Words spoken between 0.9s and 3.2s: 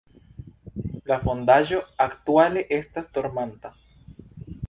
La fondaĵo aktuale estas